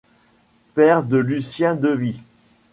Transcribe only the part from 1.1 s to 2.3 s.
Lucien Devies.